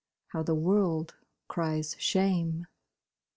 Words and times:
—how 0.29 0.41
the 0.41 0.55
world 0.55 1.13
cries 1.47 1.95
shame! 1.99 2.65